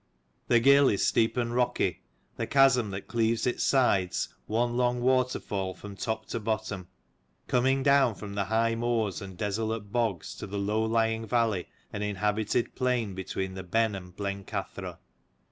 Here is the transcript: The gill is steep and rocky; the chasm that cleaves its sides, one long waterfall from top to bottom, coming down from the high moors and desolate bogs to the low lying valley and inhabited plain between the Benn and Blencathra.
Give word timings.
The 0.47 0.59
gill 0.59 0.89
is 0.89 1.05
steep 1.05 1.37
and 1.37 1.53
rocky; 1.53 2.01
the 2.35 2.47
chasm 2.47 2.89
that 2.89 3.07
cleaves 3.07 3.45
its 3.45 3.61
sides, 3.63 4.29
one 4.47 4.75
long 4.75 4.99
waterfall 4.99 5.75
from 5.75 5.95
top 5.95 6.25
to 6.29 6.39
bottom, 6.39 6.87
coming 7.47 7.83
down 7.83 8.15
from 8.15 8.33
the 8.33 8.45
high 8.45 8.73
moors 8.73 9.21
and 9.21 9.37
desolate 9.37 9.91
bogs 9.91 10.33
to 10.37 10.47
the 10.47 10.57
low 10.57 10.83
lying 10.83 11.27
valley 11.27 11.67
and 11.93 12.03
inhabited 12.03 12.73
plain 12.73 13.13
between 13.13 13.53
the 13.53 13.61
Benn 13.61 13.93
and 13.93 14.15
Blencathra. 14.15 14.97